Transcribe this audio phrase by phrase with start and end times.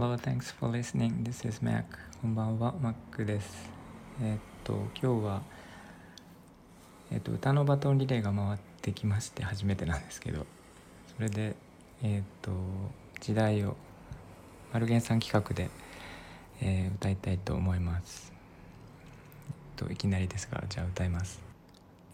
[0.00, 1.24] Hello, thanks for listening.
[1.24, 1.82] This is Mac.
[2.22, 3.68] こんばんは、Mac です。
[4.22, 5.42] えーっと、今日は、
[7.10, 10.46] えーっと、歌のバトンリレーが回ってきまして、初めてなんですけど、
[11.16, 11.56] それで、
[12.04, 12.52] えーっと、
[13.20, 13.76] 時代を、
[14.72, 15.68] マルゲンさん企画で、
[16.60, 18.32] えー歌いたいと思います。
[19.48, 21.40] えっと、いきなりですが、じゃあ歌います。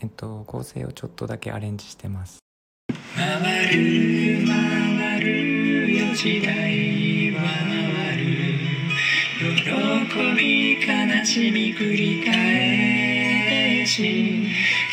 [0.00, 2.38] えっと、構成をちょっとだけアレンジしてます。
[3.14, 6.53] 回る回るよ時代
[9.74, 9.80] 喜
[10.36, 14.46] び悲しみ繰り返し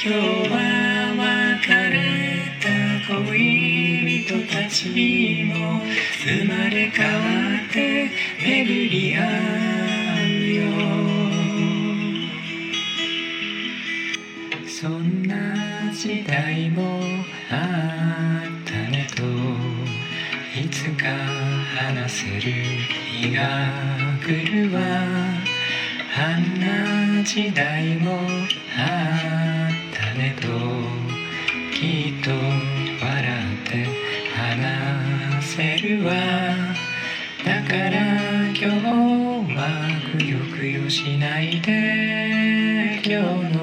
[0.04, 0.56] 今日は
[1.62, 2.68] 別れた
[3.14, 4.90] 恋人たち
[5.46, 5.82] も
[6.26, 7.20] 生まれ変わ
[7.70, 9.20] って巡り合
[10.24, 10.62] うよ。
[14.66, 17.02] そんな時代も
[17.52, 19.22] あったねと
[20.60, 21.06] いつか
[21.78, 24.82] 話せる日がるわ
[26.14, 28.20] あんな時代も
[28.78, 30.48] あったねと
[31.76, 32.30] きっと
[33.04, 33.12] 笑
[33.64, 33.88] って
[34.36, 36.12] 話せるわ。
[37.44, 37.96] だから
[38.50, 38.66] 今日
[39.56, 39.60] は
[40.16, 43.12] くよくよしないで今
[43.50, 43.60] 日の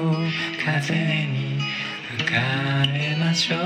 [0.65, 0.93] 風
[1.27, 1.59] に
[2.17, 2.35] 吹か
[2.91, 3.59] れましょう。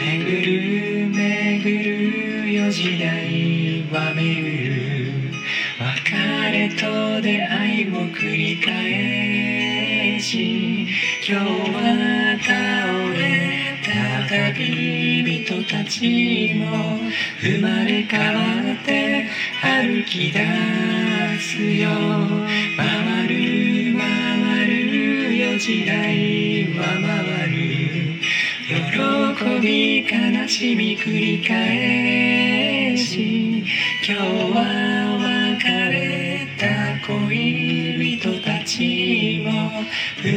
[0.00, 4.39] 巡る巡るよ時代は巡る
[8.20, 10.86] 繰り返し
[11.26, 12.52] 今日は倒
[13.14, 17.00] れた旅人たちも
[17.40, 19.26] 生まれ変わって
[19.62, 20.38] 歩き出
[21.38, 21.88] すよ。
[22.76, 28.20] 回る回るよ時代は回る。
[28.68, 28.76] 喜
[29.60, 33.64] び悲しみ繰り返し
[34.06, 35.09] 今日は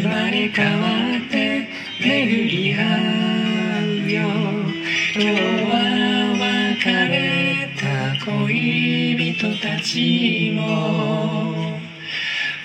[0.03, 0.87] 生まれ変わ
[1.17, 1.65] って
[2.01, 2.83] 巡り合
[3.83, 4.27] うよ
[5.15, 5.29] 今日
[5.63, 5.77] は
[6.83, 11.79] 別れた恋人たちも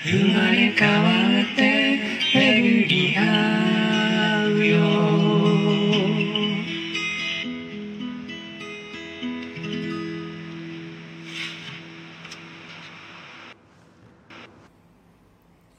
[0.03, 1.09] 生まれ変わ
[1.53, 2.01] って
[2.33, 4.79] 巡り合うよ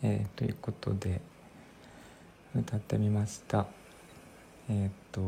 [0.02, 1.20] えーということで
[2.54, 3.66] 歌ってみました。
[4.68, 5.20] えっ、と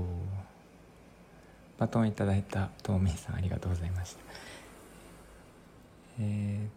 [1.78, 4.21] バトンいただいたトーミーさんありがとうございました。
[6.21, 6.71] えっ、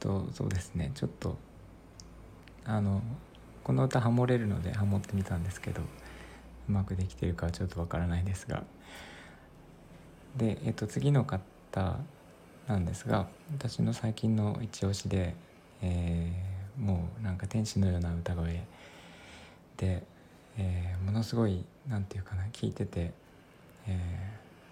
[0.00, 0.92] とそうですね。
[0.94, 1.36] ちょっと
[2.64, 3.02] あの
[3.62, 5.82] この歌ハモれるのでハモってみたんですけど
[6.68, 8.64] うまくできてるかはちょっとわからないですが。
[10.36, 11.98] で、えっと次の方
[12.66, 15.34] なんですが私の最近の一押しで、
[15.82, 18.62] えーもうなんか天使のような歌声
[19.82, 20.04] で、
[20.58, 23.12] えーものすごいなんていうかな聞いてて、
[23.88, 24.28] え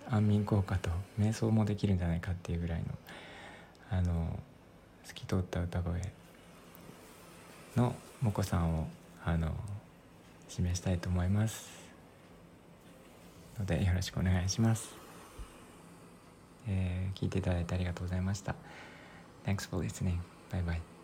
[0.09, 0.91] ー安眠効果と
[1.21, 2.87] 瞑想もできるんじゃないかっていうぐらいの
[3.91, 4.41] あの
[5.04, 6.00] 透き通った歌声
[7.76, 8.88] のもこさんを
[9.25, 9.53] あの
[10.48, 11.69] 示したいと思います
[13.56, 14.94] のでよろしくお願いします、
[16.69, 18.54] えー聞いていただいてありがとうございました
[19.44, 20.19] Thanks for listening.
[20.50, 21.00] Bye bye.